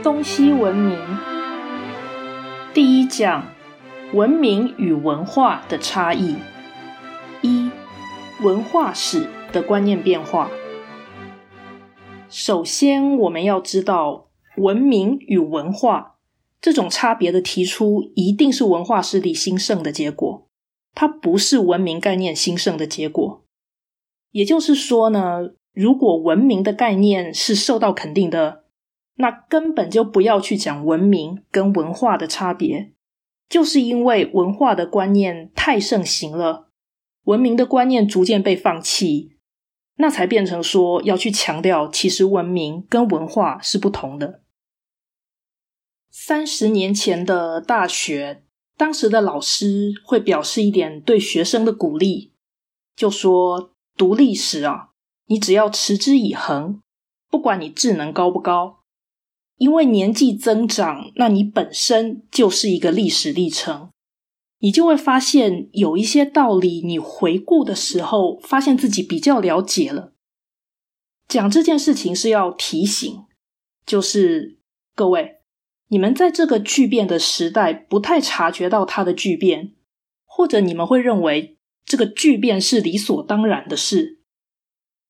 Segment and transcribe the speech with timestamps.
[0.00, 0.96] 东西文明
[2.72, 3.48] 第一讲：
[4.12, 6.36] 文明与文化的差异。
[7.42, 7.68] 一、
[8.40, 10.50] 文化史的观念变化。
[12.30, 16.14] 首先，我们要知道，文明与文化
[16.60, 20.46] 这种差别的提出，一定是文化势力兴盛的结果，
[20.94, 23.42] 它不是文明概念兴盛的结果。
[24.30, 28.62] 也就是说呢，如果文明的概念是受到肯定的。
[29.20, 32.92] 那根本就不要去讲文明跟文化的差别，
[33.48, 36.70] 就是因为文化的观念太盛行了，
[37.24, 39.32] 文明的观念逐渐被放弃，
[39.96, 44.42] 那才变成说要去强调，其实文明跟文化是不同的。
[46.10, 48.44] 三十年前的大学，
[48.76, 52.32] 当时的老师会表示一点对学生的鼓励，
[52.94, 54.90] 就说读历史啊，
[55.26, 56.80] 你只要持之以恒，
[57.28, 58.77] 不管你智能高不高。
[59.58, 63.90] 因为年纪增长，那你本身就是一个历史历程，
[64.60, 70.12] 你就会发现有一些道理，你回顾的时候，发现自己比较了解了。
[71.26, 73.24] 讲这件事情是要提醒，
[73.84, 74.58] 就是
[74.94, 75.40] 各位，
[75.88, 79.74] 你们在这个巨变的时代，不太察觉到它的巨变，
[80.24, 84.20] 或者你们会认为这个巨变是理所当然的事。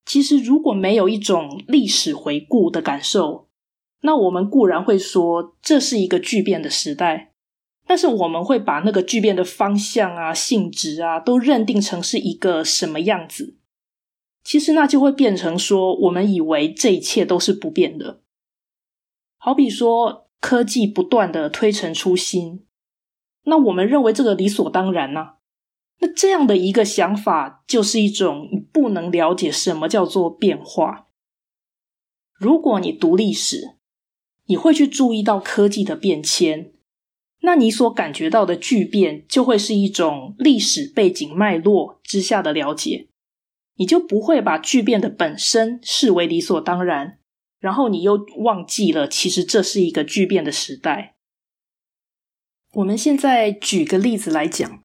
[0.06, 3.47] 其实，如果没有一种历史回顾的感受，
[4.00, 7.32] 那我们固然会说这是一个巨变的时代，
[7.86, 13.56] 但是我们会把那个巨变的方向啊、性质啊，都认定成是一个什么样子。
[14.44, 18.22] 其实那就会变成说，我们以为这一切都是不变的。
[19.36, 22.64] 好比说，科技不断的推陈出新，
[23.44, 25.34] 那我们认为这个理所当然呢？
[26.00, 31.08] 那这样的一个想法，就是一种你不能了解什么叫做变化。
[32.32, 33.77] 如果你读历史，
[34.48, 36.72] 你会去注意到科技的变迁，
[37.42, 43.08] 那你所感觉到的巨变就会是一种历史背景脉络之下的了解，
[43.76, 47.18] 你就不会把巨变的本身视为理所当然，
[47.60, 51.16] 然后你又忘记了其实这是一个巨变的时代。
[52.72, 54.80] 我们现在举个例子来讲，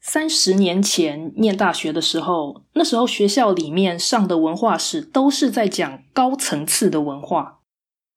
[0.00, 7.59] 三十年前念大学的时候，那时候学校里面上的文化史都是在讲高层次的文化。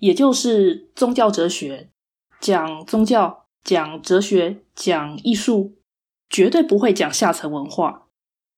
[0.03, 1.89] 也就是宗教哲学，
[2.41, 5.75] 讲宗教，讲哲学，讲艺术，
[6.29, 8.09] 绝对不会讲下层文化。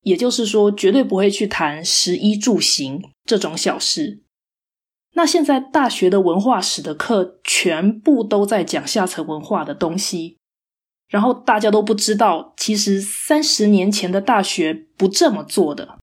[0.01, 4.23] 也就是说，绝对不会去谈食衣住行这种小事。
[5.13, 10.39] 那现在大学的文化史的课，全部都在讲下层文化的东西，
[11.07, 15.99] 然后大家都不知道，其实三十年前的大学不这么做的。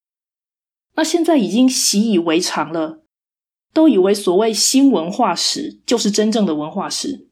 [0.94, 3.01] 那现在已经习以为常了。
[3.72, 7.28] 都以为所谓新文化史就是真正的文化史，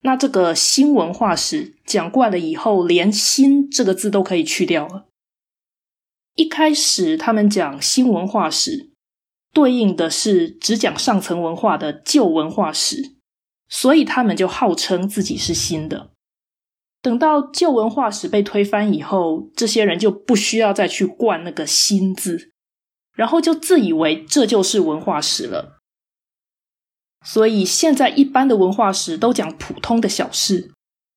[0.00, 5.06] 那这个新文化史讲惯了以后，连“新”这个字都可以去掉了。
[6.34, 8.90] 一开始他们讲新文化史，
[9.52, 13.16] 对应的是只讲上层文化的旧文化史，
[13.68, 16.10] 所以他们就号称自己是新的。
[17.02, 22.52] 等到旧文化史被推翻以后，这些人就不需要再去冠那个“新”字。
[23.16, 25.78] 然后就自以为这就是文化史了，
[27.24, 30.70] 所以现在一般的文化史都讲普通的小事。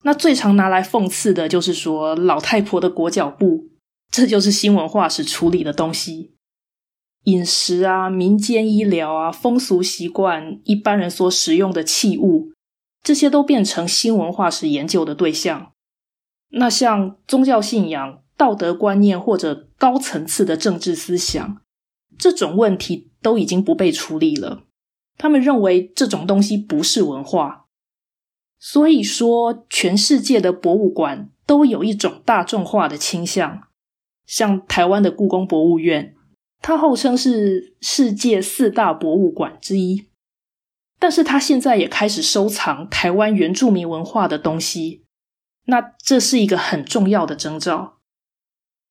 [0.03, 3.67] 那最常拿来讽刺的就是说老太婆的裹脚布，
[4.09, 6.31] 这就是新文化史处理的东西。
[7.25, 12.53] 饮食啊、民间医疗啊、风俗习惯、一般人所使用的器物，
[13.03, 15.73] 这些都变成新文化史研究的对象。
[16.51, 21.61] 那像宗教信仰、道德观念或者高层次的政治思想。
[22.19, 24.63] 这种问题都已经不被处理了。
[25.17, 27.65] 他们认为这种东西不是文化，
[28.59, 33.63] 所以说全世界的博物馆都有一种大众化的倾向。
[34.25, 36.13] 像台湾的故宫博物院，
[36.61, 40.07] 它号称是世界四大博物馆之一，
[40.99, 45.05] 但是它现在也开始收藏台湾原住民文化的东西。
[45.65, 47.97] 那这是一个很重要的征兆，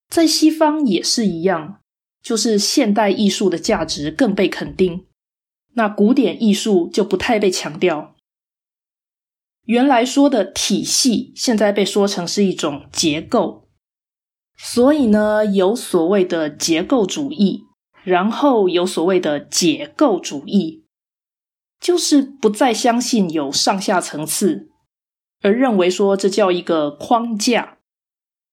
[0.08, 1.80] 在西方也是一样。
[2.28, 5.06] 就是现代艺术的价值更被肯定，
[5.72, 8.14] 那古典艺术就不太被强调。
[9.64, 13.70] 原来说的体系，现在被说成是一种结构，
[14.58, 17.64] 所以呢，有所谓的结构主义，
[18.04, 20.84] 然后有所谓的解构主义，
[21.80, 24.68] 就是不再相信有上下层次，
[25.40, 27.78] 而认为说这叫一个框架。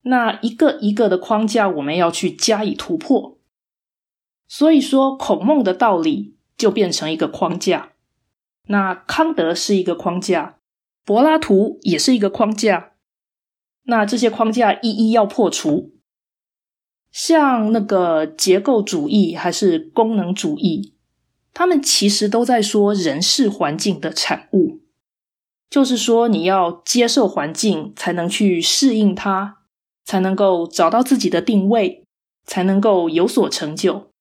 [0.04, 3.35] 那一个一个的框架，我们要去加以突破。
[4.48, 7.94] 所以说，孔孟的道理就变成一个框架。
[8.68, 10.58] 那康德是一个框架，
[11.04, 12.94] 柏拉图也是一个框架。
[13.84, 15.92] 那这些框架一一要破除。
[17.12, 20.96] 像那个结构主义还是功能主义，
[21.54, 24.82] 他们其实都在说人是环境的产物，
[25.70, 29.60] 就是说你要接受环境，才能去适应它，
[30.04, 32.04] 才能够找到自己的定位，
[32.46, 34.12] 才能够有所成就。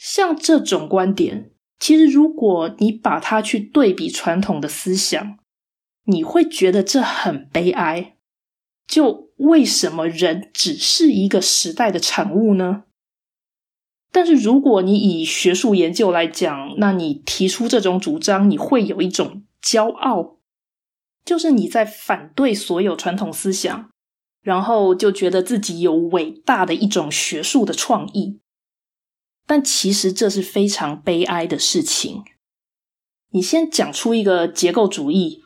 [0.00, 5.38] 像这种观点，其实如果你把它去对比传统的思想，
[6.04, 8.16] 你会觉得这很悲哀。
[8.86, 12.84] 就为什么人只是一个时代的产物呢？
[14.10, 20.38] 但是如果你以学术研究来讲，那你提出这种主张，你会有一种骄傲，
[21.26, 23.90] 就是你在反对所有传统思想，
[24.42, 28.40] 然后就觉得自己有伟大的一种学术的创意。
[29.50, 32.22] 但其实这是非常悲哀的事情。
[33.30, 35.42] 你先讲出一个结构主义。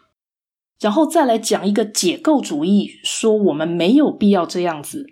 [0.78, 5.06] 然后再来讲一个解构主义，说我们没有必要这样子。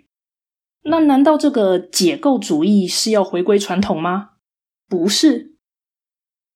[0.83, 4.33] 那难道这个解构主义是要回归传统吗？
[4.87, 5.55] 不是，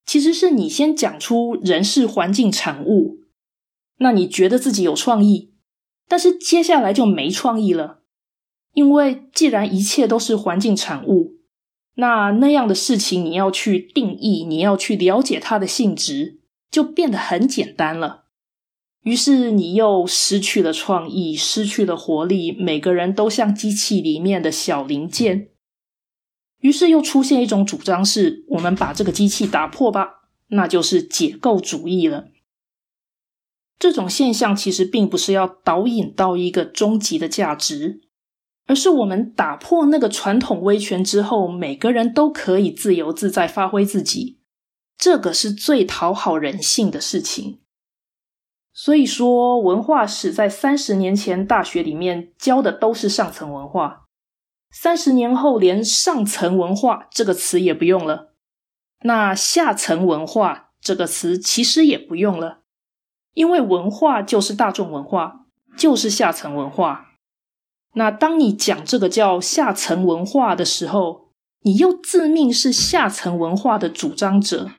[0.06, 3.22] 其实是你先讲出人是环境产物，
[3.98, 5.56] 那你觉得自己有创意，
[6.08, 8.04] 但是接下来就没创意了，
[8.74, 11.37] 因为既然一切都是环境产物，
[12.00, 16.40] 那那样的事情你要去定义，你要去了解它的性质，
[16.70, 18.26] 就变得很简单了。
[19.02, 25.50] 于是你又失去了创意，失去了活力，每个人都像机器里面的小零件。
[26.60, 32.28] 于是又出现一种主张，是我们把这个机器打破吧，那就是解构主义了。
[33.80, 38.02] 这种现象其实并不是要导引到一个终极的价值，
[38.68, 44.40] 而是我们打破那个传统威权之后，每个人都可以自由自在发挥自己，
[44.98, 47.62] 这个是最讨好人性的事情。
[48.74, 54.04] 所以说，文化史在三十年前大学里面教的都是上层文化，
[54.70, 58.34] 三十年后连上层文化这个词也不用了。
[59.02, 62.60] 那下层文化这个词其实也不用了，
[63.34, 65.46] 因为文化就是大众文化，
[65.78, 67.07] 就是下层文化。
[67.98, 74.70] 那当你讲这个叫下层文化的时候，你又自命是下层文化的主张者，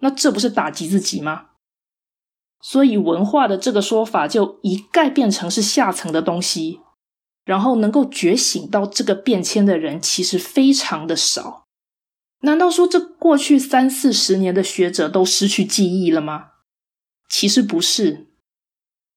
[0.00, 1.50] 那这不是打击自己吗？
[2.60, 6.80] 所以，文化的这个说法就一概变成是下层的东西，
[7.44, 11.66] 然后能够觉醒到这个变迁的人其实非常的少。
[12.40, 16.46] 难道说这过去三四十年的学者都失去记忆了吗？
[17.28, 18.31] 其实不是，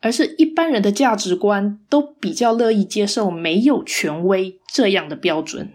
[0.01, 5.73] 而是一般人的价值观都比较乐意接受没有权威这样的标准。